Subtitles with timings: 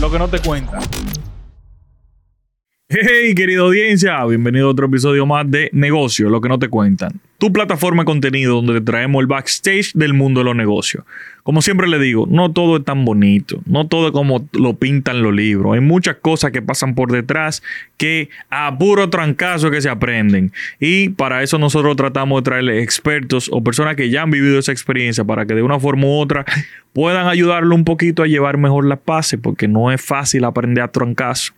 [0.00, 0.80] Lo que no te cuentan.
[2.90, 7.20] Hey, querida audiencia, bienvenido a otro episodio más de Negocio, lo que no te cuentan.
[7.36, 11.04] Tu plataforma de contenido donde te traemos el backstage del mundo de los negocios.
[11.42, 15.22] Como siempre le digo, no todo es tan bonito, no todo es como lo pintan
[15.22, 15.74] los libros.
[15.74, 17.62] Hay muchas cosas que pasan por detrás
[17.98, 20.50] que a puro trancazo que se aprenden.
[20.80, 24.72] Y para eso nosotros tratamos de traerle expertos o personas que ya han vivido esa
[24.72, 26.46] experiencia para que de una forma u otra
[26.94, 30.88] puedan ayudarlo un poquito a llevar mejor la pase, porque no es fácil aprender a
[30.88, 31.52] trancazo.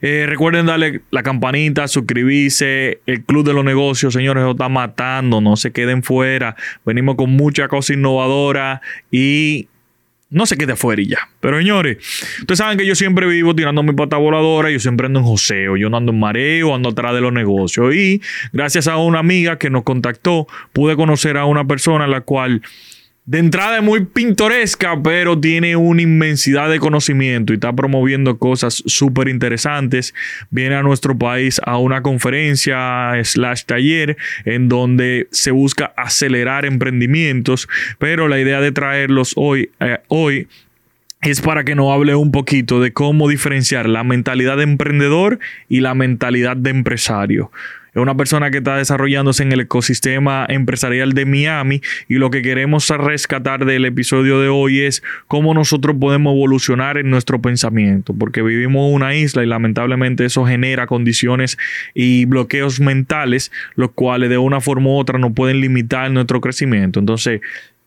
[0.00, 3.00] Eh, recuerden darle la campanita, suscribirse.
[3.06, 5.40] El Club de los Negocios, señores, lo está matando.
[5.40, 6.56] No se queden fuera.
[6.84, 8.80] Venimos con mucha cosa innovadora
[9.10, 9.68] y
[10.32, 11.28] no se quede afuera y ya.
[11.40, 11.98] Pero señores,
[12.40, 15.76] ustedes saben que yo siempre vivo tirando mi pata voladora, yo siempre ando en joseo,
[15.76, 17.94] yo no ando en mareo, ando atrás de los negocios.
[17.94, 18.22] Y
[18.52, 22.62] gracias a una amiga que nos contactó, pude conocer a una persona la cual
[23.24, 28.82] de entrada es muy pintoresca, pero tiene una inmensidad de conocimiento y está promoviendo cosas
[28.86, 30.12] súper interesantes.
[30.50, 37.68] Viene a nuestro país a una conferencia slash taller en donde se busca acelerar emprendimientos,
[37.98, 40.48] pero la idea de traerlos hoy, eh, hoy
[41.20, 45.78] es para que nos hable un poquito de cómo diferenciar la mentalidad de emprendedor y
[45.78, 47.52] la mentalidad de empresario.
[47.94, 52.40] Es una persona que está desarrollándose en el ecosistema empresarial de Miami y lo que
[52.40, 58.40] queremos rescatar del episodio de hoy es cómo nosotros podemos evolucionar en nuestro pensamiento, porque
[58.40, 61.58] vivimos una isla y lamentablemente eso genera condiciones
[61.92, 66.98] y bloqueos mentales, los cuales de una forma u otra no pueden limitar nuestro crecimiento.
[66.98, 67.42] Entonces,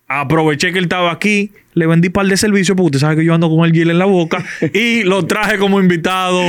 [0.08, 3.34] aproveché que él estaba aquí, le vendí par de servicios porque usted sabe que yo
[3.34, 6.42] ando con el gel en la boca y lo traje como invitado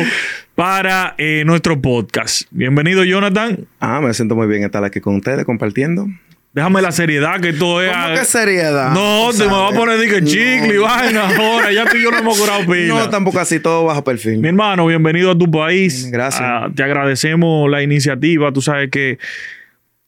[0.55, 2.43] para eh, nuestro podcast.
[2.51, 3.67] Bienvenido, Jonathan.
[3.81, 6.07] Ah, me siento muy bien estar aquí con ustedes compartiendo.
[6.53, 7.93] Déjame la seriedad que todo es.
[7.93, 8.91] ¿Cómo que seriedad?
[8.93, 11.71] No, te me va a poner de que chicle y vaina ahora.
[11.71, 12.95] Ya que yo no hemos curado pila.
[12.95, 14.39] No, tampoco así, todo bajo perfil.
[14.39, 16.11] Mi hermano, bienvenido a tu país.
[16.11, 16.43] Gracias.
[16.43, 18.53] Ah, te agradecemos la iniciativa.
[18.53, 19.19] Tú sabes que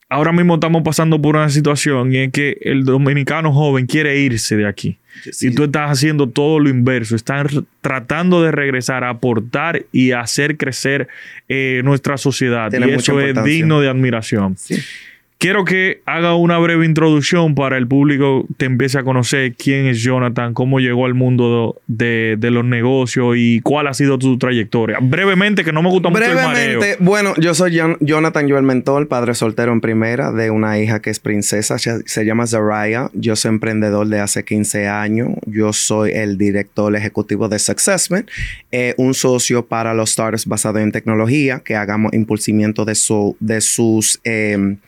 [0.09, 4.57] ahora mismo estamos pasando por una situación y es que el dominicano joven quiere irse
[4.57, 4.99] de aquí.
[5.41, 7.17] Y tú estás haciendo todo lo inverso.
[7.17, 11.09] Estás tratando de regresar a aportar y hacer crecer
[11.49, 12.73] eh, nuestra sociedad.
[12.73, 14.57] y eso es digno de admiración.
[14.57, 14.77] Sí.
[15.39, 20.03] Quiero que haga una breve introducción para el público te empiece a conocer quién es
[20.03, 24.99] Jonathan, cómo llegó al mundo de, los negocios y cuál ha sido tu trayectoria.
[25.01, 26.81] Brevemente, que no me gusta mucho el mareo.
[26.99, 31.21] bueno, yo soy Jonathan Joel Mentor, padre soltero en primera de una hija que es
[31.21, 33.09] princesa, se, llama Zaraya.
[33.13, 35.29] Yo soy emprendedor de hace 15 años.
[35.47, 38.27] Yo soy el director ejecutivo de Successman,
[38.73, 43.61] eh, un socio para los startups basados en tecnología que hagamos impulsimiento de, su, de
[43.61, 44.21] sus...
[44.25, 44.79] Eh,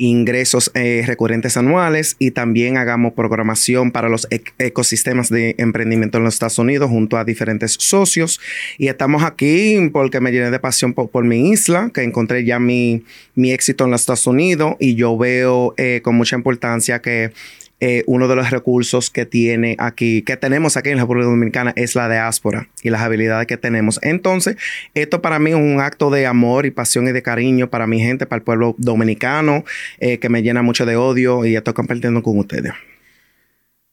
[0.00, 4.26] ingresos eh, recurrentes anuales y también hagamos programación para los
[4.58, 8.40] ecosistemas de emprendimiento en los Estados Unidos junto a diferentes socios.
[8.78, 13.04] Y estamos aquí porque me llené de pasión por, mi isla, que encontré ya mi,
[13.34, 17.32] mi, éxito en los Estados Unidos y yo veo eh, con mucha importancia que
[17.80, 21.72] eh, uno de los recursos que tiene aquí, que tenemos aquí en la República Dominicana
[21.76, 23.98] es la diáspora y las habilidades que tenemos.
[24.02, 24.56] Entonces,
[24.94, 28.00] esto para mí es un acto de amor y pasión y de cariño para mi
[28.00, 29.64] gente, para el pueblo dominicano,
[29.98, 32.72] eh, que me llena mucho de odio y estoy compartiendo con ustedes.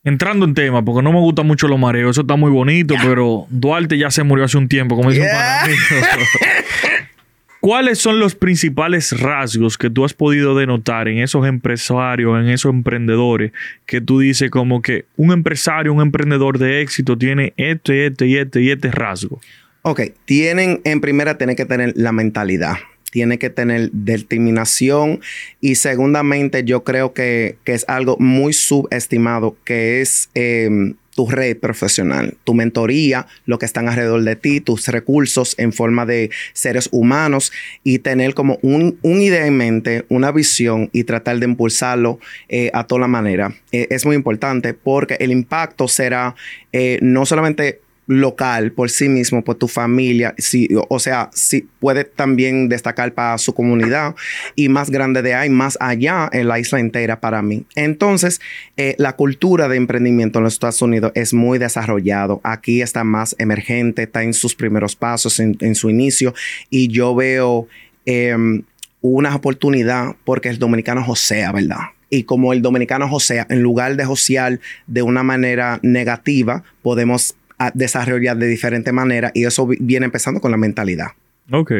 [0.04, 3.46] Entrando en tema, porque no me gusta mucho los mareos, eso está muy bonito, pero
[3.50, 5.26] Duarte ya se murió hace un tiempo, como dice
[7.60, 12.72] ¿Cuáles son los principales rasgos que tú has podido denotar en esos empresarios, en esos
[12.72, 13.52] emprendedores,
[13.84, 18.36] que tú dices como que un empresario, un emprendedor de éxito tiene este, este y
[18.36, 19.40] este y este rasgo?
[19.82, 22.76] Ok, tienen, en primera, tiene que tener la mentalidad
[23.10, 25.20] tiene que tener determinación
[25.60, 32.36] y segundamente yo creo que, es algo muy subestimado que es em, tu red profesional,
[32.44, 37.50] tu mentoría, lo que están alrededor de ti, tus recursos en forma de seres humanos
[37.82, 42.84] y tener como un, idea en mente, una visión y tratar de impulsarlo eh, a
[42.84, 43.52] toda la manera.
[43.72, 46.36] Eh, es muy importante porque el impacto será
[46.72, 52.04] eh, no solamente local por sí mismo, por tu familia, sí, o sea, sí puede
[52.04, 54.16] también destacar para su comunidad
[54.56, 57.64] y más grande de ahí, más allá en la isla entera para mí.
[57.76, 58.40] Entonces,
[58.78, 62.40] eh, la cultura de emprendimiento en los Estados Unidos es muy desarrollado.
[62.44, 66.34] Aquí está más emergente, está en sus primeros pasos, en, su inicio,
[66.70, 67.68] y yo veo
[68.06, 68.62] em,
[69.02, 71.78] una oportunidad porque el dominicano josea, ¿verdad?
[72.10, 77.70] y como el dominicano josea, en lugar de josear de una manera negativa, podemos a
[77.74, 81.08] desarrollar de diferente manera y eso viene empezando con la mentalidad.
[81.50, 81.72] Ok.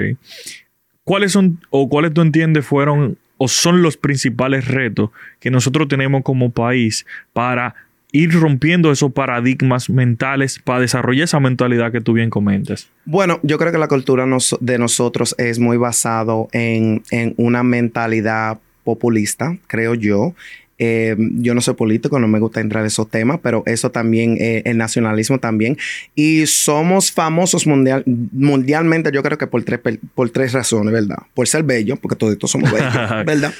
[1.05, 5.11] ¿Cuáles son o cuáles tú entiendes fueron o son los principales retos
[5.41, 7.75] que nosotros tenemos como país para
[8.13, 12.91] ir rompiendo esos paradigmas mentales para desarrollar esa mentalidad que tú bien comentas?
[13.05, 14.27] Bueno, yo creo que la cultura
[14.61, 20.35] de nosotros es muy basado en, en una mentalidad populista, creo yo,
[20.79, 24.37] eh, yo no soy político, no me gusta entrar en esos temas, pero eso también,
[24.41, 25.77] eh, el nacionalismo también.
[26.15, 29.81] Y somos famosos mundial, mundialmente, yo creo que por tres,
[30.15, 31.19] por tres razones, ¿verdad?
[31.35, 32.93] Por ser bellos, porque todos somos bellos,
[33.27, 33.53] ¿verdad?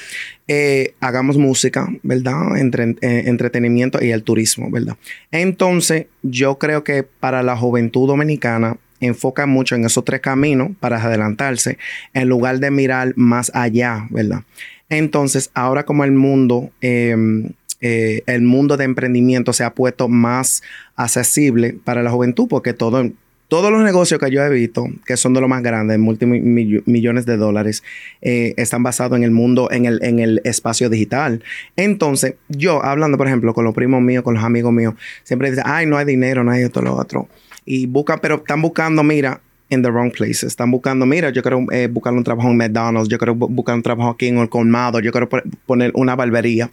[0.47, 2.57] Eh, hagamos música, ¿verdad?
[2.57, 4.95] Entre, entretenimiento y el turismo, ¿verdad?
[5.31, 11.01] Entonces, yo creo que para la juventud dominicana, enfoca mucho en esos tres caminos para
[11.01, 11.77] adelantarse,
[12.13, 14.43] en lugar de mirar más allá, ¿verdad?
[14.89, 17.51] Entonces, ahora como el mundo, em,
[17.81, 20.61] eh, el mundo de emprendimiento se ha puesto más
[20.95, 23.09] accesible para la juventud, porque todo,
[23.47, 27.37] todos los negocios que yo he visto, que son de los más grandes, multimillones de
[27.37, 27.83] dólares,
[28.21, 31.43] eh, están basados en el mundo, en el, en el espacio digital.
[31.75, 35.63] Entonces, yo hablando, por ejemplo, con los primos míos, con los amigos míos, siempre dicen,
[35.65, 37.27] ay, no hay dinero, no hay esto, lo otro.
[37.65, 40.43] Y buscan, pero están buscando, mira, in the wrong places.
[40.43, 43.83] Están buscando, mira, yo quiero eh, buscar un trabajo en McDonald's, yo quiero buscar un
[43.83, 45.29] trabajo aquí en el colmado, yo quiero
[45.65, 46.69] poner una barbería.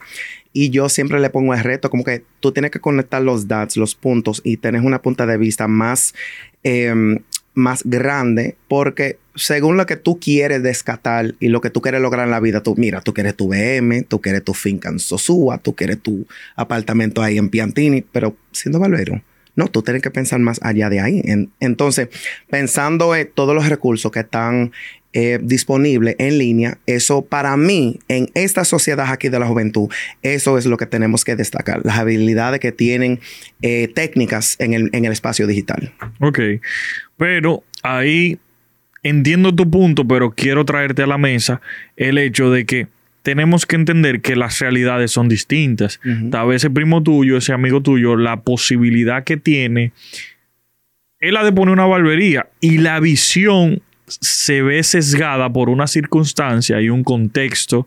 [0.53, 3.77] Y yo siempre le pongo el reto, como que tú tienes que conectar los dots,
[3.77, 6.15] los puntos, y tienes una punta de vista más,
[6.63, 7.19] em,
[7.53, 12.25] más grande, porque según lo que tú quieres descatar y lo que tú quieres lograr
[12.25, 15.59] en la vida, tú, mira, tú quieres tu BM, tú quieres tu finca en Sosúa,
[15.59, 19.21] tú quieres tu apartamento ahí en Piantini, pero siendo barbero
[19.57, 21.21] no, tú tienes que pensar más allá de ahí.
[21.59, 22.09] entonces,
[22.49, 24.71] pensando en todos los recursos que están
[25.13, 29.89] eh, disponibles en línea, eso para mí, en esta sociedad aquí de la juventud,
[30.21, 33.19] eso es lo que tenemos que destacar, las habilidades que tienen
[33.63, 35.91] eh, técnicas en el, en el espacio digital.
[36.19, 36.39] Ok,
[37.17, 38.37] pero ahí
[39.01, 41.61] entiendo tu punto, pero quiero traerte a la mesa
[41.95, 42.87] el hecho de que
[43.27, 45.99] tenemos que entender que las realidades son distintas.
[46.31, 49.91] Tal vez ese primo tuyo, ese amigo tuyo, la posibilidad que tiene,
[51.19, 56.79] él ha de poner una barbería y la visión se ve sesgada por una circunstancia
[56.79, 57.85] y un contexto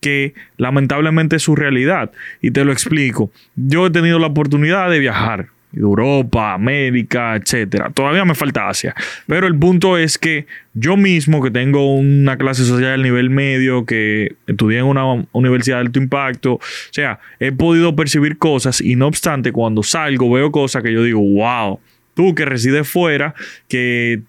[0.00, 2.10] que lamentablemente es su realidad.
[2.42, 3.30] Y te lo explico.
[3.54, 7.90] Yo he tenido la oportunidad de viajar Europa, América, etcétera.
[7.90, 8.94] Todavía me falta Asia.
[9.26, 13.84] Pero el punto es que yo mismo, que tengo una clase social al nivel medio,
[13.84, 18.96] que estudié en una universidad de alto impacto, o sea, he podido percibir cosas y
[18.96, 21.80] no obstante, cuando salgo veo cosas que yo digo, wow,
[22.14, 23.34] tú que resides fuera,
[23.68, 24.20] que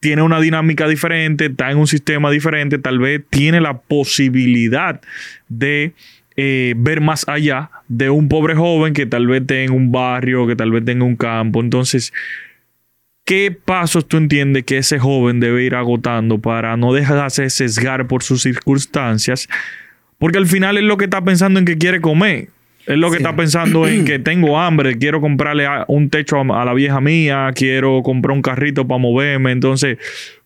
[0.00, 5.00] tiene una dinámica diferente, está en un sistema diferente, tal vez tiene la posibilidad
[5.48, 5.92] de
[6.42, 10.56] eh, ver más allá de un pobre joven que tal vez tenga un barrio, que
[10.56, 11.60] tal vez tenga un campo.
[11.60, 12.14] Entonces,
[13.26, 18.22] ¿qué pasos tú entiendes que ese joven debe ir agotando para no dejarse sesgar por
[18.22, 19.50] sus circunstancias?
[20.16, 22.48] Porque al final es lo que está pensando en que quiere comer.
[22.86, 26.74] Es lo que está pensando en que tengo hambre, quiero comprarle un techo a, la
[26.74, 29.52] vieja mía, quiero comprar un carrito para moverme.
[29.52, 29.98] Entonces,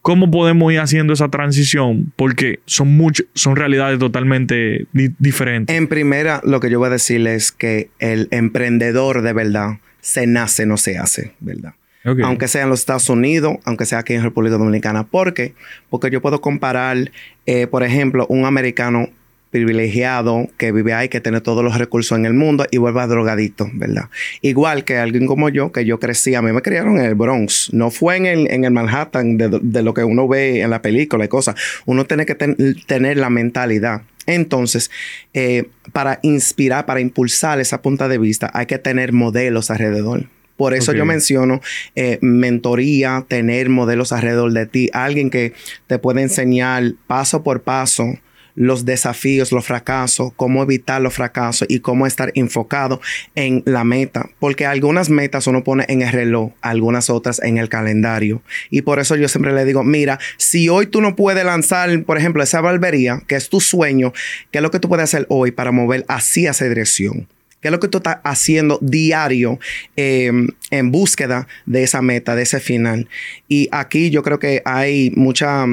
[0.03, 2.13] ¿cómo podemos ir haciendo esa transición?
[2.17, 2.99] Porque son
[3.35, 5.75] son realidades totalmente diferentes.
[5.75, 10.27] En primera, lo que yo voy a decirles es que el emprendedor de verdad se
[10.27, 11.75] nace, no se hace, ¿verdad?
[12.23, 15.05] Aunque sea en los Estados Unidos, aunque sea aquí en República Dominicana.
[15.05, 15.55] ¿Por qué?
[15.89, 17.11] Porque yo puedo comparar,
[17.47, 19.09] eh, por ejemplo, un americano
[19.55, 23.07] privilegiado que vive ahí, que tiene todos los recursos en el mundo y vuelve a
[23.07, 24.11] drogadito, ¿verdad?
[24.43, 27.73] Igual que alguien como yo, que yo crecí, a mí me criaron en el Bronx,
[27.73, 31.25] no fue en el, en el Manhattan de, lo que uno ve en la película
[31.27, 31.55] y cosas.
[31.87, 34.03] Uno tiene que tener la mentalidad.
[34.27, 34.91] Entonces,
[35.35, 40.27] eh, para inspirar, para impulsar esa punta de vista, hay que tener modelos alrededor.
[40.57, 41.61] Por eso yo menciono
[41.95, 45.53] eh, mentoría, tener modelos alrededor de ti, alguien que
[45.87, 48.19] te puede enseñar paso por paso
[48.55, 53.01] los desafíos, los fracasos, cómo evitar los fracasos y cómo estar enfocado
[53.35, 54.29] en la meta.
[54.39, 58.43] Porque algunas metas uno pone en el reloj, algunas otras en el calendario.
[58.71, 62.19] Y por eso yo siempre le digo, mira, si hoy tú no puedes lanzar, por
[62.19, 64.13] ejemplo, esa barbería, que es tu sueño,
[64.51, 67.29] ¿qué es lo que tú puedes hacer hoy para mover así esa dirección?
[67.65, 69.59] ¿Qué es lo que tú estás haciendo diario
[69.97, 73.09] em, en búsqueda de esa meta, de ese final?
[73.49, 75.65] Y aquí yo creo que hay mucha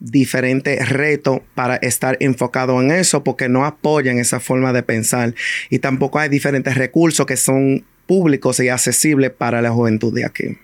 [0.00, 5.34] diferentes retos para estar enfocado en eso porque no apoyan esa forma de pensar
[5.70, 10.58] y tampoco hay diferentes recursos que son públicos y accesibles para la juventud de aquí.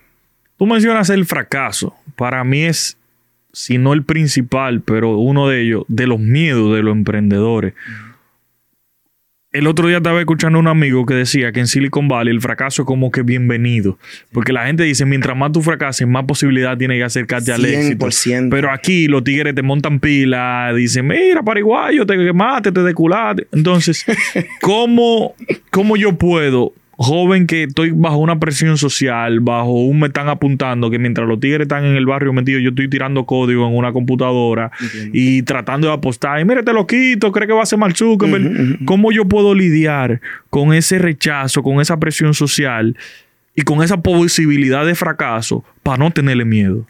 [0.58, 1.94] Tú mencionas el fracaso.
[2.16, 2.98] Para mí es,
[3.52, 7.72] si no el principal, pero uno de ellos, de los miedos de los emprendedores.
[9.52, 12.40] El otro día estaba escuchando a un amigo que decía que en Silicon Valley el
[12.40, 13.98] fracaso es como que bienvenido.
[14.30, 18.06] Porque la gente dice, mientras más tú fracases, más posibilidad tiene que acercarte al éxito.
[18.48, 23.48] Pero aquí los tigres te montan pila, dicen, mira, paraguayo, te quemaste, te deculaste.
[23.50, 24.06] Entonces,
[24.60, 25.34] ¿cómo,
[25.70, 30.90] ¿cómo yo puedo joven que estoy bajo una presión social, bajo un me están apuntando,
[30.90, 33.90] que mientras los tigres están en el barrio metidos, yo estoy tirando código en una
[33.90, 34.70] computadora
[35.10, 36.38] y tratando de apostar.
[36.40, 37.94] Y mire, te lo quito, cree que va a ser mal
[38.84, 42.94] ¿Cómo yo puedo lidiar con ese rechazo, con esa presión social
[43.56, 46.86] y con esa posibilidad de fracaso para no tenerle miedo?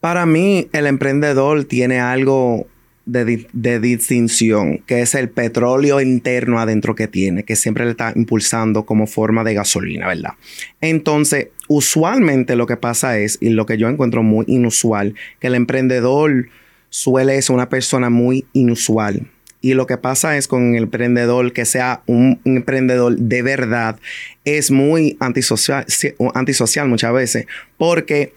[0.00, 2.66] Para mí, el emprendedor tiene algo
[3.06, 8.84] de, distinción, que es el petróleo interno adentro que tiene, que siempre le está impulsando
[8.84, 10.32] como forma de gasolina, ¿verdad?
[10.80, 15.54] Entonces, usualmente lo que pasa es, y lo que yo encuentro muy inusual, que el
[15.54, 16.48] emprendedor
[16.90, 19.30] suele ser una persona muy inusual.
[19.60, 23.98] Y lo que pasa es con el emprendedor, que sea un, emprendedor de verdad,
[24.44, 25.86] es muy antisocial,
[26.34, 27.46] antisocial muchas veces,
[27.78, 28.32] porque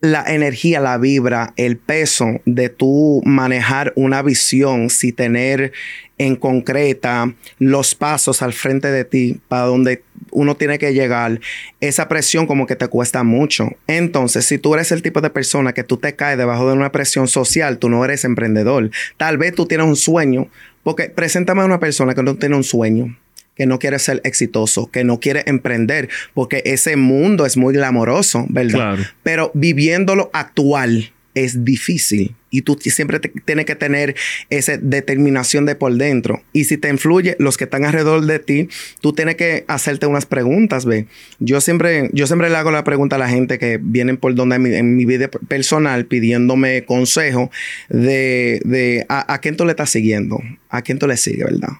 [0.00, 5.72] la energía, la vibra, el peso de tú manejar una visión, si tener
[6.18, 11.40] en concreta los pasos al frente de ti para donde uno tiene que llegar,
[11.80, 13.70] esa presión como que te cuesta mucho.
[13.86, 16.92] Entonces, si tú eres el tipo de persona que tú te caes debajo de una
[16.92, 18.90] presión social, tú no eres emprendedor.
[19.16, 20.48] Tal vez tú tienes un sueño,
[20.82, 23.16] porque preséntame a una persona que no tiene un sueño
[23.56, 28.46] que no quiere ser exitoso, que no quiere emprender, porque ese mundo es muy glamoroso,
[28.48, 28.98] ¿verdad?
[29.22, 34.16] Pero viviéndolo actual es difícil y tú siempre tienes que tener
[34.48, 36.42] esa determinación de por dentro.
[36.54, 38.68] Y si te influye los que están alrededor de ti,
[39.02, 41.06] tú tienes que hacerte unas preguntas, ve.
[41.38, 44.56] Yo siempre, yo siempre le hago la pregunta a la gente que vienen por donde
[44.56, 47.50] en mi, vida personal pidiéndome consejo
[47.90, 51.74] de, de a, a, quién tú le estás siguiendo, a quién tú le sigues, ¿verdad?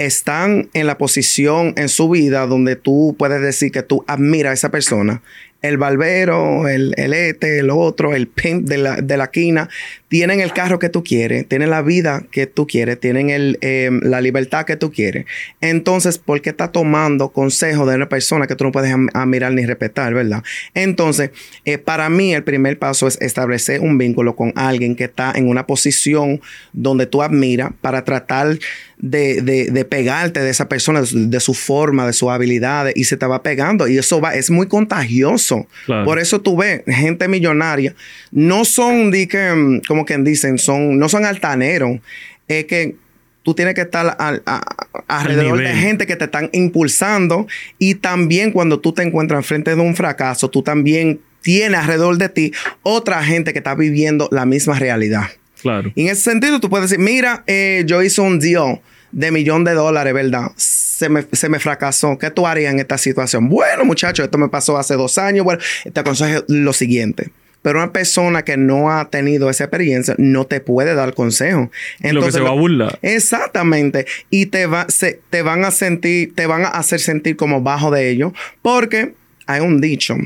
[0.00, 4.54] Están en la posición en su vida donde tú puedes decir que tú admiras a
[4.54, 5.22] esa persona
[5.62, 9.30] el barbero, el, el este, el otro, el pimp de la, de la
[10.08, 14.00] tienen el carro que tú quieres, tienen la vida que tú quieres, tienen el, em,
[14.02, 15.26] la libertad que tú quieres.
[15.60, 19.66] Entonces, ¿por qué estás tomando consejo de una persona que tú no puedes admirar ni
[19.66, 20.42] respetar, verdad?
[20.74, 21.30] Entonces,
[21.64, 25.46] eh, para mí el primer paso es establecer un vínculo con alguien que está en
[25.46, 26.40] una posición
[26.72, 28.58] donde tú admiras para tratar
[29.02, 33.26] de, de, pegarte de esa persona, de su, forma, de sus habilidades, y se te
[33.26, 33.88] va pegando.
[33.88, 35.66] Y eso va, es muy contagioso.
[36.04, 37.94] Por eso tú ves gente millonaria,
[38.30, 41.98] no son, di que, mm, como quien dicen, son, no son altaneros,
[42.48, 42.96] es que
[43.42, 44.16] tú tienes que estar
[45.08, 47.46] alrededor de gente que te están impulsando
[47.78, 52.28] y también cuando tú te encuentras frente de un fracaso, tú también tienes alrededor de
[52.28, 52.52] ti
[52.82, 55.28] otra gente que está viviendo la misma realidad.
[55.62, 55.90] Claro.
[55.94, 58.80] Y en ese sentido, tú puedes decir, mira, eh, yo hice un deal
[59.12, 60.52] de millón de dólares, ¿verdad?
[60.56, 62.18] Se me, se me, fracasó.
[62.18, 63.48] ¿Qué tú harías en esta situación?
[63.48, 65.44] Bueno, muchachos, esto me pasó hace dos años.
[65.44, 65.62] Bueno,
[65.92, 67.30] te aconsejo lo siguiente.
[67.62, 71.70] Pero una persona que no ha tenido esa experiencia no te puede dar consejo.
[72.00, 72.98] Entonces, lo que se va a burlar.
[73.02, 74.06] Exactamente.
[74.30, 77.90] Y te, va, se, te van a sentir, te van a hacer sentir como bajo
[77.90, 78.32] de ellos.
[78.62, 79.14] Porque
[79.46, 80.16] hay un dicho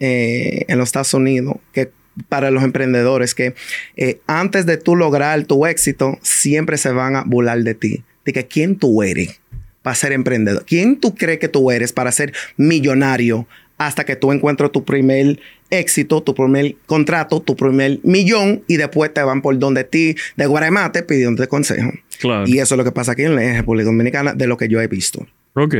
[0.00, 1.90] eh, en los Estados Unidos que
[2.28, 3.54] para los emprendedores que
[3.96, 8.02] eh, antes de tú lograr tu éxito, siempre se van a burlar de ti.
[8.24, 9.40] De que quién tú eres
[9.82, 10.64] para ser emprendedor.
[10.66, 13.46] ¿Quién tú crees que tú eres para ser millonario
[13.78, 19.14] hasta que tú encuentres tu primer éxito, tu primer contrato, tu primer millón y después
[19.14, 21.90] te van por donde ti de Guaremate pidiendo consejo.
[22.18, 22.44] Claro.
[22.46, 24.80] Y eso es lo que pasa aquí en la República Dominicana de lo que yo
[24.82, 25.26] he visto.
[25.54, 25.74] Ok.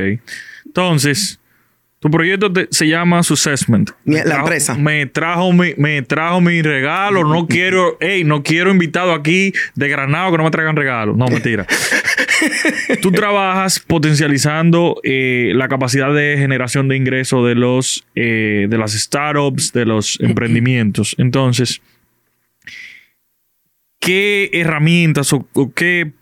[0.64, 1.39] Entonces,
[2.00, 3.90] tu proyecto se llama Successment.
[4.06, 4.74] La empresa.
[4.74, 7.24] Me trajo mi, me trajo mi regalo.
[7.24, 11.14] No quiero, hey, no quiero invitado aquí de Granado que no me traigan regalos.
[11.18, 11.66] No, mentira.
[13.02, 18.92] Tú trabajas potencializando eh, la capacidad de generación de ingresos de los eh, de las
[18.92, 21.14] startups, de los emprendimientos.
[21.18, 21.82] Entonces,
[23.98, 26.12] ¿qué herramientas o qué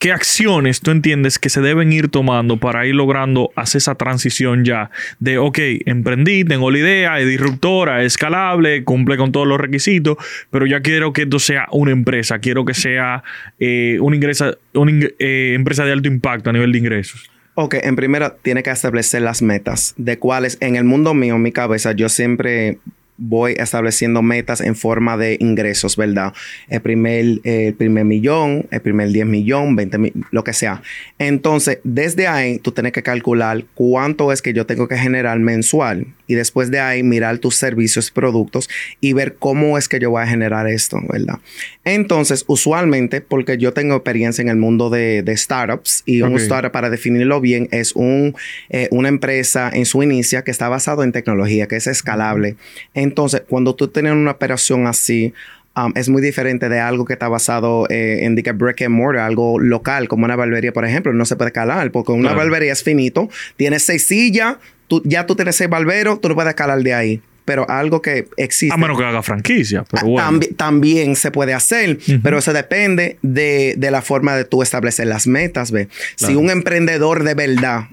[0.00, 4.64] ¿Qué acciones tú entiendes que se deben ir tomando para ir logrando hacer esa transición
[4.64, 9.58] ya de, ok, emprendí, tengo la idea, es disruptora, es escalable, cumple con todos los
[9.58, 10.16] requisitos,
[10.52, 13.24] pero ya quiero que esto sea una empresa, quiero que sea
[13.58, 17.28] eh, una, ingresa, una eh, empresa de alto impacto a nivel de ingresos?
[17.54, 21.42] Ok, en primera tiene que establecer las metas, de cuáles en el mundo mío, en
[21.42, 22.78] mi cabeza, yo siempre
[23.18, 26.32] voy estableciendo metas en forma de ingresos, ¿verdad?
[26.68, 30.82] El primer, el primer millón, el primer 10 millón, 20 mil, lo que sea.
[31.18, 36.06] Entonces, desde ahí, tú tienes que calcular cuánto es que yo tengo que generar mensual
[36.28, 38.68] y después de ahí mirar tus servicios y productos
[39.00, 41.38] y ver cómo es que yo voy a generar esto, ¿verdad?
[41.84, 46.90] Entonces, usualmente, porque yo tengo experiencia en el mundo de, startups y un startup, para
[46.90, 48.36] definirlo bien, es un,
[48.68, 52.56] eh, una empresa en su inicia que está basado en tecnología, que es escalable.
[52.94, 55.32] Entonces, cuando tú tienes una operación así,
[55.76, 59.22] um, es muy diferente de algo que está basado eh, en que brick and mortar,
[59.22, 61.12] algo local, como una barbería, por ejemplo.
[61.14, 64.56] No se puede calar, porque una barbería es finito, tiene seis sillas,
[64.88, 68.28] tú, ya tú tienes seis barberos, tú no puedes calar de ahí pero algo que
[68.36, 68.74] existe.
[68.74, 70.40] A menos que haga franquicia, pero ah, bueno.
[70.58, 75.26] también se puede hacer, pero eso depende de, de, la forma de tú establecer las
[75.26, 75.88] metas, ¿ve?
[76.16, 77.86] Si un emprendedor de verdad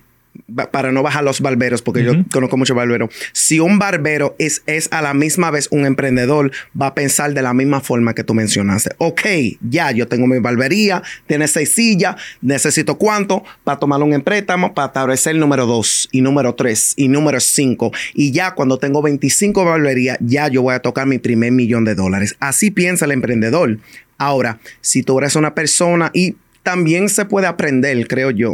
[0.72, 4.88] para no bajar los barberos, porque yo conozco mucho barberos, si un barbero es, es
[4.92, 8.34] a la misma vez un emprendedor, va a pensar de la misma forma que tú
[8.34, 8.92] mencionaste.
[8.98, 9.22] Ok,
[9.62, 14.88] ya, yo tengo mi barbería, tiene seis sillas, necesito cuánto para tomar un empréstamo para
[14.88, 17.92] establecer el número dos y número tres y número cinco.
[18.14, 21.96] Y ya cuando tengo 25 barberías, ya yo voy a tocar mi primer millón de
[21.96, 22.36] dólares.
[22.40, 23.80] Así piensa el emprendedor.
[24.18, 28.54] Ahora, si tú eres una persona y también se puede aprender, creo yo.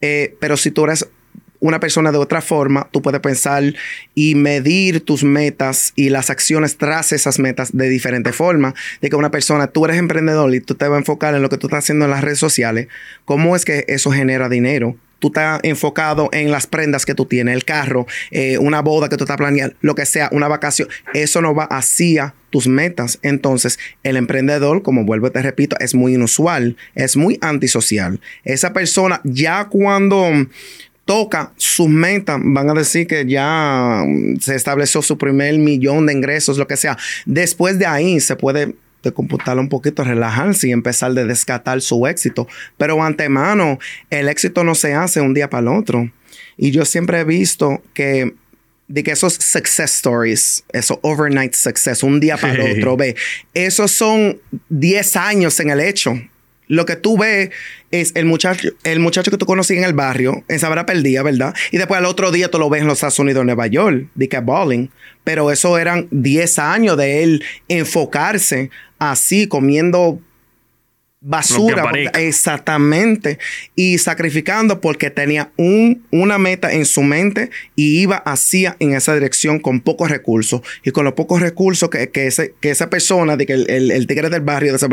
[0.00, 1.08] Eh, pero si tú eres
[1.60, 3.74] una persona de otra forma, tú puedes pensar
[4.14, 8.74] y medir tus metas y las acciones tras esas metas de diferente forma.
[9.00, 11.48] De que una persona, tú eres emprendedor y tú te vas a enfocar en lo
[11.48, 12.88] que tú estás haciendo en las redes sociales,
[13.24, 14.96] ¿cómo es que eso genera dinero?
[15.18, 19.16] Tú estás enfocado en las prendas que tú tienes, el carro, eh, una boda que
[19.16, 23.18] tú estás planeando, lo que sea, una vacación, eso no va hacia tus metas.
[23.22, 28.20] Entonces, el emprendedor, como vuelvo te repito, es muy inusual, es muy antisocial.
[28.44, 30.30] Esa persona ya cuando
[31.04, 34.04] toca sus metas, van a decir que ya
[34.40, 36.98] se estableció su primer millón de ingresos, lo que sea.
[37.24, 38.74] Después de ahí se puede de
[39.12, 42.46] computarlo un poquito, relajarse y empezar de descatar su éxito.
[42.76, 43.78] Pero antemano,
[44.10, 46.10] el éxito no se hace un día para el otro.
[46.56, 48.34] Y yo siempre he visto que
[48.88, 53.16] de que esos success stories, esos overnight success, un día para el otro, ve,
[53.52, 56.14] esos son 10 años en el hecho.
[56.68, 57.50] Lo que tú ves
[57.92, 61.54] es el muchacho, el muchacho que tú conocí en el barrio, en Sabra Perdía, ¿verdad?
[61.70, 64.08] Y después al otro día tú lo ves en los Estados Unidos, en Nueva York,
[64.14, 64.90] de que balling.
[65.22, 70.20] Pero eso eran 10 años de él enfocarse así, comiendo
[71.20, 73.38] basura, exactamente,
[73.74, 79.14] y sacrificando porque tenía un, una meta en su mente y iba hacia en esa
[79.14, 80.60] dirección con pocos recursos.
[80.84, 84.06] Y con los pocos recursos que, que, ese, que esa persona, de que el, el,
[84.06, 84.88] tigre del barrio de esa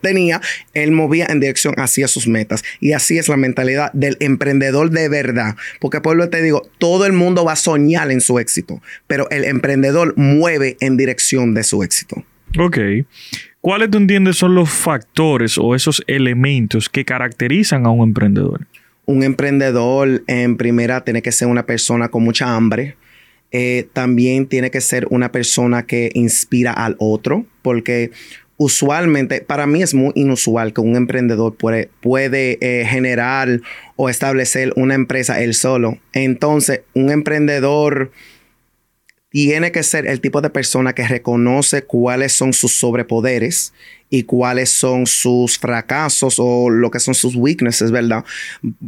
[0.00, 0.40] tenía,
[0.72, 2.64] él movía en dirección hacia sus metas.
[2.80, 7.04] Y así es la mentalidad del emprendedor de verdad, porque por lo te digo, todo
[7.04, 11.64] el mundo va a soñar en su éxito, pero el emprendedor mueve en dirección de
[11.64, 12.24] su éxito.
[12.58, 12.78] Ok.
[13.60, 18.66] ¿Cuáles tú entiendes son los factores o esos elementos que caracterizan a un emprendedor?
[19.06, 22.96] Un emprendedor en primera tiene que ser una persona con mucha hambre.
[23.52, 28.10] Eh, también tiene que ser una persona que inspira al otro, porque
[28.56, 33.60] usualmente, para mí es muy inusual que un emprendedor puede, eh, generar
[33.96, 35.98] o establecer una empresa él solo.
[36.12, 38.10] Entonces, un emprendedor
[39.36, 43.74] tiene que ser el tipo de persona que reconoce cuáles son sus sobrepoderes
[44.08, 48.24] y cuáles son sus fracasos o lo que son sus weaknesses, ¿verdad?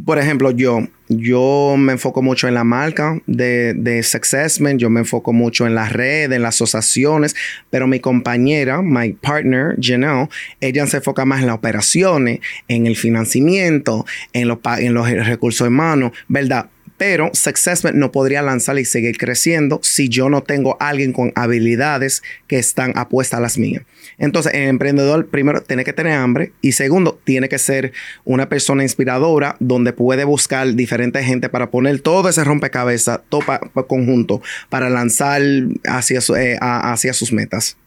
[0.03, 5.01] Por ejemplo, yo, yo me enfoco mucho en la marca de, de Successment, yo me
[5.01, 7.35] enfoco mucho en la red, en las asociaciones,
[7.69, 10.29] pero mi compañera, my partner, Janelle,
[10.61, 15.67] ella se enfoca más en las operaciones, en el financiamiento, en los, en los recursos
[15.67, 16.71] humanos, ¿verdad?
[16.99, 22.21] Pero Successment no podría lanzar y seguir creciendo si yo no tengo alguien con habilidades
[22.45, 23.83] que están apuestas a las mías.
[24.17, 27.93] Entonces, el emprendedor primero tiene que tener hambre y segundo, tiene que ser
[28.25, 33.43] una persona inspiradora donde puede buscar diferente gente para poner todo ese rompecabezas, todo
[33.87, 35.41] conjunto para lanzar
[35.85, 37.77] hacia, eh, hacia sus metas.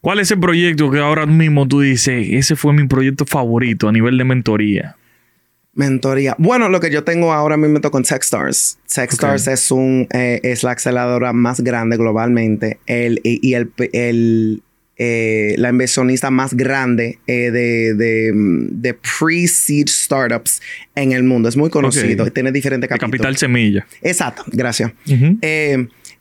[0.00, 3.92] ¿Cuál es el proyecto que ahora mismo tú dices, ese fue mi proyecto favorito a
[3.92, 4.96] nivel de mentoría?
[5.74, 6.36] Mentoría.
[6.38, 8.78] Bueno, lo que yo tengo ahora mismo con Techstars.
[8.92, 12.78] Techstars es un eh, es la aceleradora más grande globalmente.
[12.86, 14.62] El, y, el, el
[14.96, 20.62] eh, la inversionista más grande eh, de, de, de pre-seed startups
[20.94, 21.48] en el mundo.
[21.48, 23.10] Es muy conocido y tiene diferentes capítulos.
[23.10, 23.86] Capital Semilla.
[24.02, 24.92] Exacto, gracias.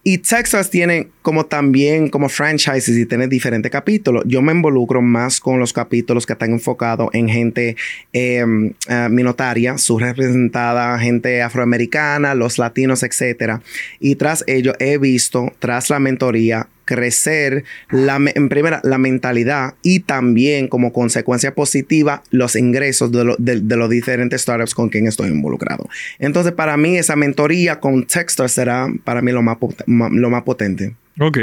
[0.05, 4.23] Y Texas tiene como también como franchises y tiene diferentes capítulos.
[4.27, 7.75] Yo me involucro más con los capítulos que están enfocados en gente
[8.11, 13.61] eh, uh, minotaria, subrepresentada, gente afroamericana, los latinos, etc.
[13.99, 20.01] Y tras ello he visto, tras la mentoría, crecer la, en primera la mentalidad y
[20.01, 25.87] también como consecuencia positiva los ingresos de, de, los diferentes startups con quien estoy involucrado.
[26.19, 29.57] Entonces para mí esa mentoría con Texter será para mí lo más,
[29.87, 30.95] lo más potente.
[31.19, 31.37] Ok.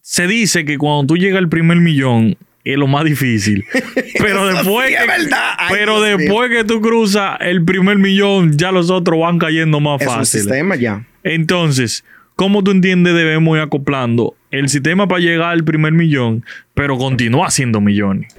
[0.00, 3.64] Se dice que cuando tú llegas al primer millón es lo más difícil.
[4.18, 5.28] Pero después, que,
[5.68, 10.42] pero después que tú cruzas el primer millón, ya los otros van cayendo más fácil.
[10.42, 11.04] sistema ya.
[11.24, 12.04] Entonces,
[12.36, 16.44] ¿Cómo tú entiendes debemos ir acoplando el sistema para llegar al primer millón,
[16.74, 18.34] pero continúa siendo millones.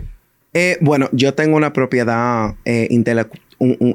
[0.53, 2.87] Eh, bueno, yo tengo una propiedad eh,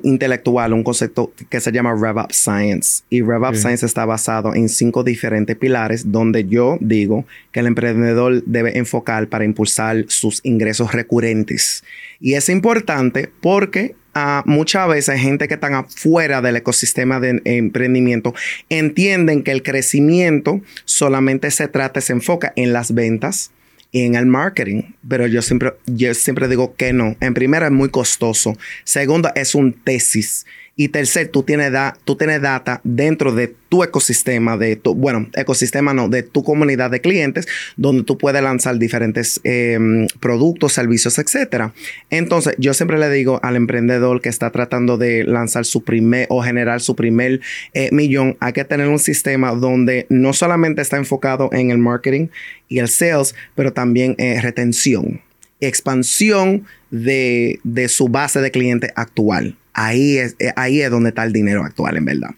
[0.02, 3.02] intelectual, un concepto que se llama RevUp Science.
[3.10, 8.42] Y RevUp Science está basado en cinco diferentes pilares donde yo digo que el emprendedor
[8.44, 11.84] debe enfocar para impulsar sus ingresos recurrentes.
[12.20, 18.34] Y es importante porque uh, muchas veces gente que están afuera del ecosistema de emprendimiento
[18.68, 23.50] entienden que el crecimiento solamente se trata, se enfoca en las ventas,
[23.92, 27.16] en el marketing, pero yo siempre, yo siempre digo que no.
[27.20, 28.56] En primera es muy costoso.
[28.84, 30.46] Segunda es un tesis.
[30.80, 31.72] Y tercer, tú tienes,
[32.04, 36.88] tú tienes data dentro de tu ecosistema, de tu, bueno, ecosistema no, de tu comunidad
[36.92, 41.72] de clientes, donde tú puedes lanzar diferentes em, productos, servicios, etc.
[42.10, 46.44] Entonces, yo siempre le digo al emprendedor que está tratando de lanzar su primer o
[46.44, 47.40] generar su primer
[47.74, 52.28] eh, millón, hay que tener un sistema donde no solamente está enfocado en el marketing
[52.68, 55.22] y el sales, pero también eh, retención,
[55.58, 59.56] expansión de, de su base de cliente actual.
[59.80, 62.30] Ahí es, eh, ahí es donde está el dinero actual, en verdad.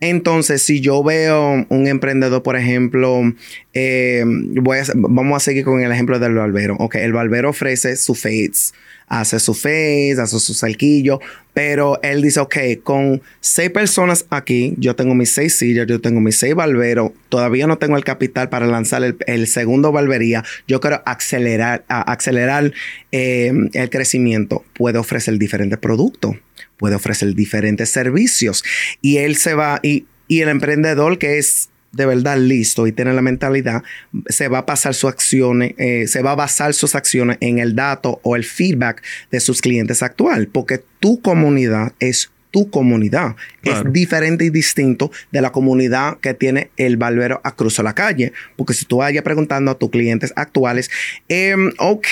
[0.00, 3.32] Entonces, si yo veo un emprendedor, por ejemplo,
[3.74, 6.74] eh, vamos a seguir con el ejemplo del barbero.
[6.80, 8.74] Ok, el barbero ofrece su fades,
[9.06, 11.20] hace su face, hace su salquillo,
[11.54, 16.20] pero él dice, ok, con seis personas aquí, yo tengo mis seis sillas, yo tengo
[16.20, 21.02] mis seis barberos, todavía no tengo el capital para lanzar el, segundo barbería, yo quiero
[21.06, 22.72] acelerar, acelerar
[23.12, 26.36] eh, el crecimiento, puede ofrecer diferentes productos
[26.80, 28.64] puede ofrecer diferentes servicios.
[29.02, 33.12] Y él se va y, y el emprendedor que es de verdad listo y tiene
[33.12, 33.82] la mentalidad,
[34.28, 37.74] se va a pasar sus acciones, eh, se va a basar sus acciones en el
[37.74, 43.36] dato o el feedback de sus clientes actual, porque tu comunidad es tu comunidad.
[43.62, 48.32] Es diferente y distinto de la comunidad que tiene el barbero a cruzar la calle.
[48.56, 50.90] Porque si tú vayas preguntando a tus clientes actuales,
[51.28, 52.08] em, ok,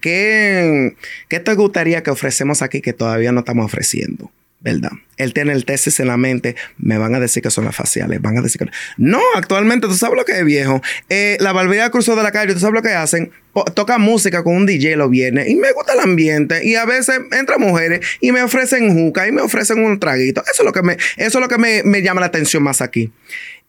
[0.00, 0.94] ¿qué,
[1.28, 4.30] ¿qué te gustaría que ofrecemos aquí que todavía no estamos ofreciendo?
[4.62, 4.92] ¿Verdad?
[5.16, 8.20] Él tiene el tesis en la mente, me van a decir que son las faciales,
[8.22, 9.20] van a decir que no.
[9.34, 10.80] actualmente tú sabes lo que es viejo.
[11.08, 13.30] Eh, la barbería cruzó de la calle, tú sabes lo que hacen.
[13.74, 17.20] toca música con un DJ lo viene y me gusta el ambiente y a veces
[17.32, 20.42] entran mujeres y me ofrecen juca y me ofrecen un traguito.
[20.42, 22.80] Eso es lo que me, eso es lo que me, me llama la atención más
[22.80, 23.12] aquí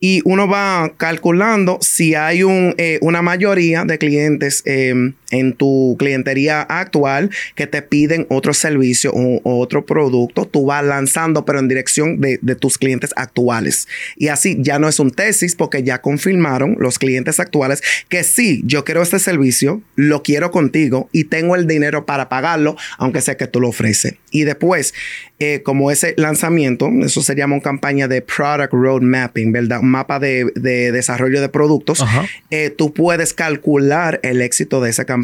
[0.03, 5.95] y uno va calculando si hay un, eh, una mayoría de clientes em, en tu
[5.99, 11.67] clientería actual que te piden otro servicio o, otro producto, tú vas lanzando pero en
[11.67, 13.87] dirección de, de, tus clientes actuales.
[14.15, 18.61] Y así ya no es un tesis porque ya confirmaron los clientes actuales que sí,
[18.65, 23.37] yo quiero este servicio, lo quiero contigo y tengo el dinero para pagarlo, aunque sé
[23.37, 24.15] que tú lo ofreces.
[24.31, 24.93] Y después,
[25.39, 29.79] eh, como ese lanzamiento, eso se llama una campaña de Product Road Mapping, ¿verdad?
[29.79, 32.03] Un mapa de, desarrollo de productos.
[32.49, 35.22] Eh, tú puedes calcular el éxito de esa campaña,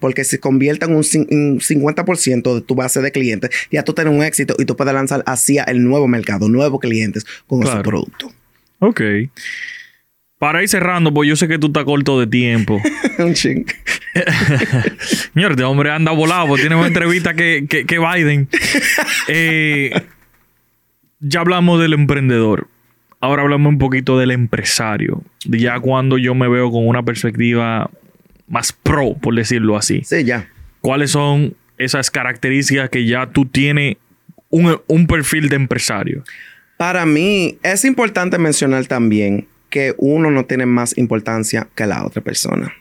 [0.00, 4.22] porque si convierten un, un 50% de tu base de clientes, ya tú tienes un
[4.22, 8.32] éxito y tú puedes lanzar hacia el nuevo mercado, nuevos clientes con ese producto.
[8.80, 9.00] Ok.
[10.38, 12.80] Para ir cerrando, pues yo sé que tú estás corto de tiempo.
[13.18, 13.66] un ching.
[15.34, 18.48] Señor, este hombre anda volado, pues tiene más entrevista que, que, Biden.
[19.26, 19.90] Eh,
[21.18, 22.68] ya hablamos del emprendedor.
[23.20, 25.22] Ahora hablamos un poquito del empresario.
[25.44, 27.90] Ya cuando yo me veo con una perspectiva
[28.48, 30.02] más pro, por decirlo así.
[30.04, 30.48] Sí, ya.
[30.80, 33.96] ¿Cuáles son esas características que ya tú tienes
[34.50, 36.24] un, un perfil de empresario?
[36.76, 42.22] Para mí es importante mencionar también que uno no tiene más importancia que la otra
[42.22, 42.72] persona.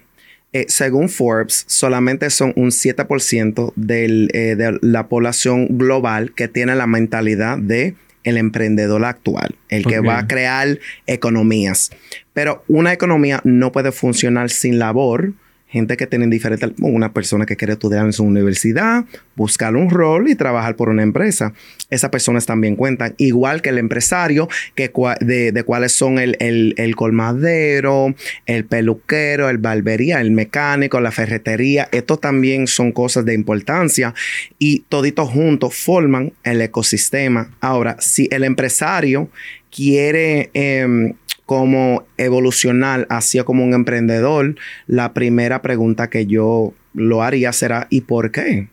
[0.53, 6.87] Eh, según Forbes, solamente son un 7% eh, de la población global que tiene la
[6.87, 11.91] mentalidad de el emprendedor actual, el que va a crear economías.
[12.33, 15.33] Pero una economía no puede funcionar sin labor,
[15.67, 19.03] gente que tienen diferentes, una persona que quiere estudiar en su universidad,
[19.35, 21.53] buscar un rol y trabajar por una empresa.
[21.89, 28.15] Esas personas también cuentan, igual que el empresario, que de, cuáles son el, el, colmadero,
[28.45, 31.89] el peluquero, el barbería, el mecánico, la ferretería.
[31.91, 34.13] Esto también son cosas de importancia
[34.57, 37.51] y toditos juntos forman el ecosistema.
[37.59, 39.29] Ahora, si el empresario
[39.69, 40.49] quiere...
[40.53, 41.13] Em,
[41.47, 48.01] como evolucionar hacia como un emprendedor, la primera pregunta que yo lo haría será, ¿y
[48.01, 48.67] por qué?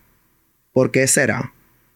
[0.73, 1.53] ¿Por qué será?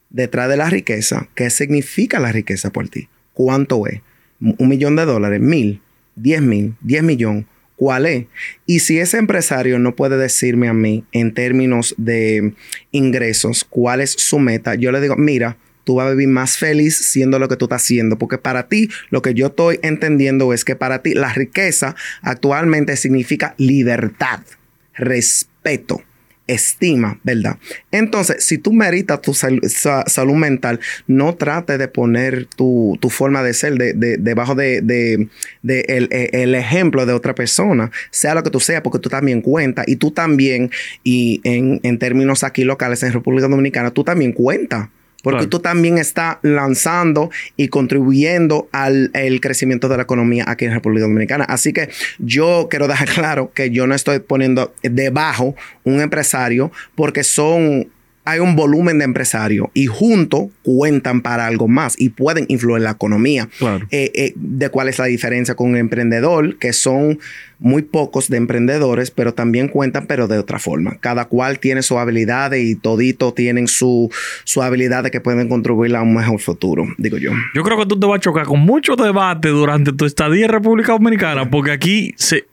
[0.09, 3.09] Detrás de la riqueza, ¿qué significa la riqueza por ti?
[3.33, 4.01] ¿Cuánto es?
[4.39, 5.41] ¿Un millón de dólares?
[5.41, 5.81] ¿Mil?
[6.15, 6.75] ¿Diez mil?
[6.79, 7.43] ¿Diez millones?
[7.75, 8.27] ¿Cuál es?
[8.65, 12.53] Y si ese empresario no puede decirme a mí en términos de
[12.91, 16.97] ingresos cuál es su meta, yo le digo, mira, tú vas a vivir más feliz
[16.97, 18.17] siendo lo que tú estás haciendo.
[18.17, 22.95] Porque para ti, lo que yo estoy entendiendo es que para ti la riqueza actualmente
[22.97, 24.41] significa libertad,
[24.93, 26.03] respeto
[26.49, 27.57] estima, ¿verdad?
[27.91, 33.75] Entonces, si tú meritas tu salud mental, no trate de poner tu, forma de ser
[33.77, 35.29] debajo de,
[35.63, 39.87] e, el, ejemplo de otra persona, sea lo que tú seas, porque tú también cuentas
[39.87, 40.71] y tú también,
[41.03, 44.89] y en, en términos aquí locales en República Dominicana, tú también cuentas.
[45.23, 51.03] Porque tú también estás lanzando y contribuyendo al crecimiento de la economía aquí en República
[51.03, 51.43] Dominicana.
[51.45, 57.23] Así que yo quiero dejar claro que yo no estoy poniendo debajo un empresario porque
[57.23, 57.89] son
[58.25, 62.83] hay un volumen de empresarios y juntos cuentan para algo más y pueden influir en
[62.83, 63.49] la economía.
[63.91, 67.19] Eh, eh, de cuál es la diferencia con un emprendedor, que son
[67.59, 70.97] muy pocos de emprendedores, pero también cuentan, pero de otra forma.
[70.99, 74.11] Cada cual tiene su habilidad y todito tienen su,
[74.43, 77.31] su habilidad de que pueden contribuir a un mejor futuro, digo yo.
[77.55, 80.51] Yo creo que tú te vas a chocar con mucho debate durante tu estadía en
[80.51, 82.45] República Dominicana, porque aquí se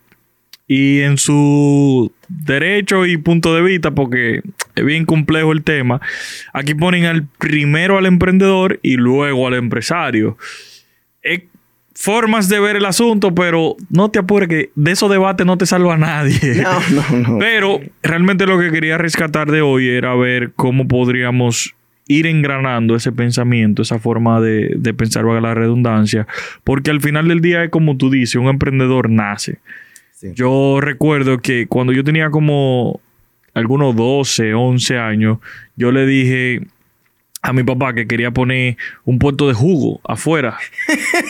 [0.68, 4.42] y en su derecho y punto de vista, porque
[4.74, 6.00] es bien complejo el tema,
[6.52, 10.36] aquí ponen al primero al emprendedor y luego al empresario.
[11.22, 11.42] Es
[11.94, 15.66] formas de ver el asunto, pero no te apures que de esos debates no te
[15.66, 16.38] salva nadie.
[16.66, 17.38] No, no, no.
[17.38, 21.74] Pero realmente lo que quería rescatar de hoy era ver cómo podríamos
[22.08, 26.26] ir engranando ese pensamiento, esa forma de, de pensar, valga la redundancia,
[26.62, 29.58] porque al final del día es como tú dices, un emprendedor nace.
[30.22, 33.00] Yo recuerdo que cuando yo tenía como
[33.54, 35.38] algunos 12, 11 años,
[35.76, 36.62] yo le dije
[37.42, 40.58] a mi papá que quería poner un puerto de jugo afuera.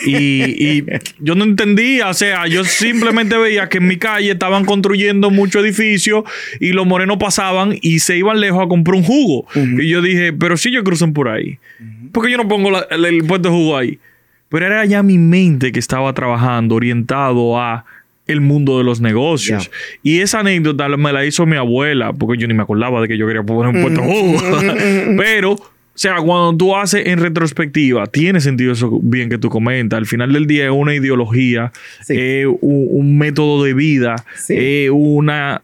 [0.05, 0.83] Y,
[1.19, 5.63] yo no entendía, o sea, yo simplemente veía que en mi calle estaban construyendo muchos
[5.63, 6.23] edificios
[6.59, 9.47] y los morenos pasaban y se iban lejos a comprar un jugo.
[9.53, 11.59] Y yo dije, pero si yo cruzan por ahí,
[12.11, 13.99] ¿por qué yo no pongo el puerto de jugo ahí?
[14.49, 17.85] Pero era ya mi mente que estaba trabajando, orientado a
[18.27, 19.71] el mundo de los negocios.
[20.03, 23.17] Y esa anécdota me la hizo mi abuela, porque yo ni me acordaba de que
[23.17, 24.01] yo quería poner un puesto.
[25.17, 25.59] Pero, o
[25.93, 29.97] sea, cuando tú haces en retrospectiva, tiene sentido eso bien que tú comentas.
[29.97, 31.71] Al final del día es una ideología,
[32.07, 35.61] es un, método de vida, es una,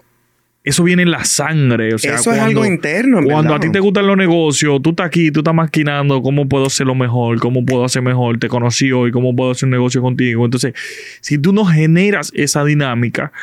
[0.63, 1.93] eso viene en la sangre.
[1.93, 3.21] O sea, eso es algo interno.
[3.23, 6.67] cuando a ti te gustan los negocios, tú estás aquí, tú estás maquinando cómo puedo
[6.67, 10.45] hacerlo mejor, cómo puedo hacer mejor, te conocí hoy, cómo puedo hacer un negocio contigo.
[10.45, 10.73] Entonces,
[11.19, 13.34] si tú no generas esa dinámica,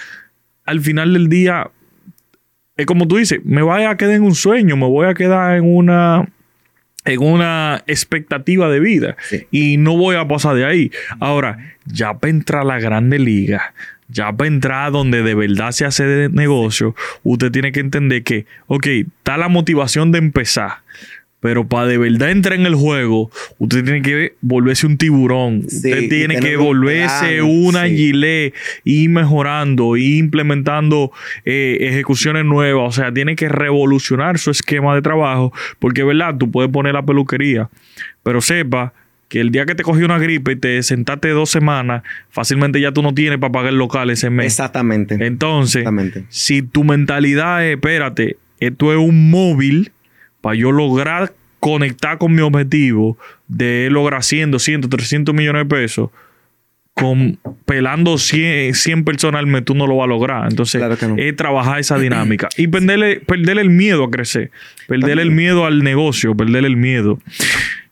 [0.64, 1.70] al final del día,
[2.76, 5.56] es como tú dices, me voy a quedar en un sueño, me voy a quedar
[5.56, 6.26] en una
[7.04, 9.16] en una expectativa de vida
[9.50, 10.90] y no voy a pasar de ahí.
[11.18, 13.74] Ahora, ya para entrar a la grande liga,
[14.10, 18.46] ya para entrar donde de verdad se hace de negocio, usted tiene que entender que,
[18.66, 20.78] ok, está la motivación de empezar,
[21.40, 25.62] pero para de verdad entrar en el juego, usted tiene que volverse un tiburón.
[25.66, 31.12] usted tiene que volverse una gilet, ir mejorando, ir implementando
[31.46, 32.88] eh, ejecuciones nuevas.
[32.88, 35.52] O sea, tiene que revolucionar su esquema de trabajo.
[35.78, 36.36] Porque, ¿verdad?
[36.38, 37.70] Tú puedes poner la peluquería,
[38.22, 38.92] pero sepa
[39.30, 42.90] que el día que te cogió una gripe y te sentaste dos semanas, fácilmente ya
[42.90, 44.46] tú no tienes para pagar el local ese mes.
[44.46, 45.16] Exactamente.
[45.24, 45.86] Entonces,
[46.28, 49.92] si tu mentalidad es, espérate, esto es un móvil
[50.40, 53.16] para yo lograr conectar con mi objetivo
[53.46, 56.10] de lograr 100, 200, 300 millones de pesos,
[56.94, 60.50] con pelando 100, 100 personas al mes, tú no lo vas a lograr.
[60.50, 60.82] Entonces,
[61.16, 64.50] es trabajar esa dinámica y perderle, perderle el miedo a crecer,
[64.88, 67.20] perderle el miedo al negocio, perderle el miedo.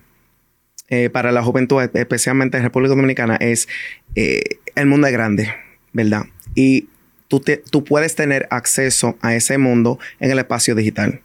[0.88, 3.68] eh, para la juventud, especialmente en República Dominicana, es
[4.14, 4.42] eh,
[4.74, 5.54] el mundo es grande,
[5.92, 6.24] ¿verdad?
[6.54, 6.88] Y
[7.28, 11.20] tú, tú puedes tener acceso a ese mundo en el espacio digital.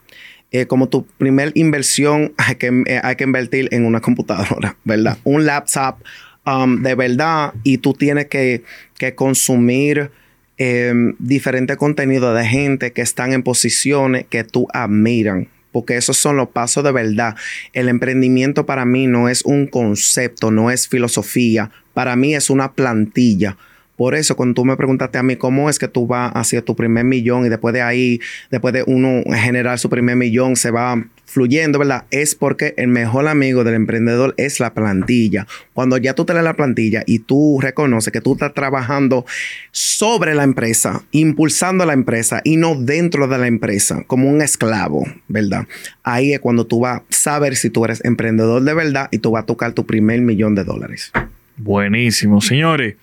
[0.52, 5.18] Eh, como tu primer inversión, hay que, hay que invertir en una computadora, ¿verdad?
[5.24, 5.98] Un laptop
[6.46, 8.64] um, de verdad y tú tienes que,
[8.98, 10.12] que consumir
[10.58, 16.38] em, diferente contenido de gente que están en posiciones que tú admiran, porque esos son
[16.38, 17.36] los pasos de verdad.
[17.74, 22.74] El emprendimiento para mí no es un concepto, no es filosofía, para mí es una
[22.74, 23.58] plantilla
[24.00, 26.74] Por eso, cuando tú me preguntaste a mí cómo es que tú vas hacia tu
[26.74, 31.04] primer millón y después de ahí, después de uno generar su primer millón, se va
[31.26, 32.06] fluyendo, ¿verdad?
[32.10, 35.48] Es porque el mejor amigo del emprendedor es la plantilla.
[35.74, 39.26] Cuando ya tú traes la plantilla y tú reconoces que tú estás trabajando
[39.72, 45.06] sobre la empresa, impulsando la empresa y no dentro de la empresa, como un esclavo,
[45.28, 45.68] ¿verdad?
[46.04, 49.32] Ahí es cuando tú vas a saber si tú eres emprendedor de verdad y tú
[49.32, 51.12] vas a tocar tu primer millón de dólares.
[51.58, 52.96] Buenísimo, señores.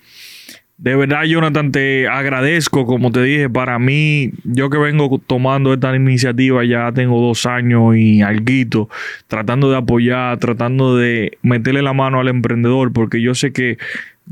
[0.77, 2.85] De verdad, Jonathan, te agradezco.
[2.85, 7.95] Como te dije, para mí, yo que vengo tomando esta iniciativa ya tengo dos años
[7.95, 8.87] y alguito,
[9.27, 13.79] tratando de apoyar, tratando de meterle la mano al emprendedor, porque yo sé que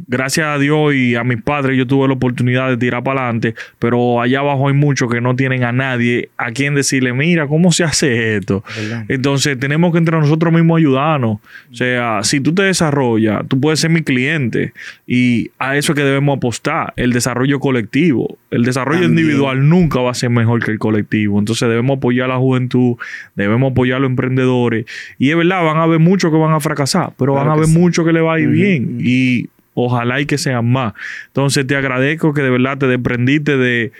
[0.07, 3.55] gracias a Dios y a mis padres yo tuve la oportunidad de tirar para adelante,
[3.79, 7.71] pero allá abajo hay muchos que no tienen a nadie a quien decirle, mira, ¿cómo
[7.71, 8.63] se hace esto?
[9.07, 11.37] Entonces tenemos que entre nosotros mismos ayudarnos.
[11.71, 14.73] O sea, si tú te desarrollas, tú puedes ser mi cliente
[15.07, 18.37] y a eso es que debemos apostar, el desarrollo colectivo.
[18.51, 21.39] El desarrollo individual nunca va a ser mejor que el colectivo.
[21.39, 22.95] Entonces debemos apoyar a la juventud,
[23.35, 24.85] debemos apoyar a los emprendedores.
[25.17, 27.67] Y es verdad, van a haber muchos que van a fracasar, pero van a haber
[27.67, 28.97] muchos que le va a ir bien.
[29.01, 30.93] Y Ojalá y que sean más.
[31.27, 33.91] Entonces te agradezco que de verdad te desprendiste de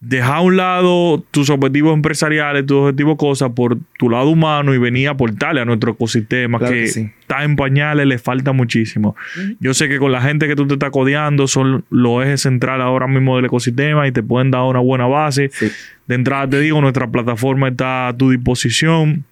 [0.00, 4.78] dejar a un lado tus objetivos empresariales, tus objetivos cosas por tu lado humano y
[4.78, 9.14] venir a aportarle a nuestro ecosistema que, está en pañales, le falta muchísimo.
[9.60, 12.84] Yo sé que con la gente que tú te estás codeando son los ejes centrales
[12.84, 15.50] ahora mismo del ecosistema y te pueden dar una buena base.
[16.06, 19.24] De entrada te digo, nuestra plataforma está a tu disposición.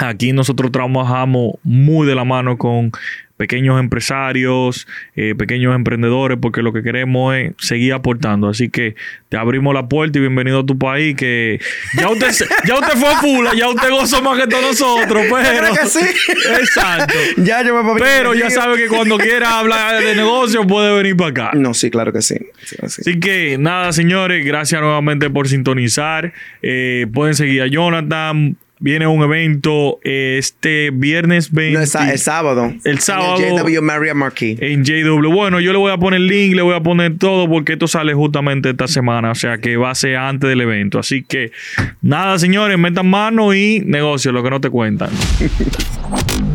[0.00, 2.92] Aquí nosotros trabajamos muy de la mano con
[3.36, 4.86] pequeños empresarios,
[5.16, 8.48] eh, pequeños emprendedores, porque lo que queremos es seguir aportando.
[8.48, 8.96] Así que
[9.30, 11.58] te abrimos la puerta y bienvenido a tu país, que
[11.96, 12.28] ya usted,
[12.66, 15.74] ya usted fue a Pula, ya usted gozó más que todos nosotros, pero...
[15.74, 16.00] que sí?
[16.60, 17.14] Exacto.
[17.38, 21.30] ya yo me Pero ya sabe que cuando quiera hablar de negocio puede venir para
[21.30, 21.50] acá.
[21.54, 22.36] No, sí, claro que sí.
[22.82, 26.34] Así que nada, señores, gracias nuevamente por sintonizar.
[26.60, 31.74] Eh, pueden seguir a Jonathan Viene un evento este viernes 20.
[31.74, 31.86] No, el,
[32.18, 32.72] sábado.
[32.82, 33.36] El sábado.
[33.38, 34.58] En JW Maria Marquis.
[34.60, 35.30] En JW.
[35.30, 37.86] Bueno, yo le voy a poner el link, le voy a poner todo porque esto
[37.86, 39.32] sale justamente esta semana.
[39.32, 40.98] O sea que va a ser antes del evento.
[40.98, 41.52] Así que
[42.00, 45.10] nada, señores, metan mano y negocio, lo que no te cuentan.